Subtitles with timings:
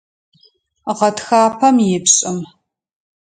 [0.97, 2.39] Гъэтхапэм ипшӏым.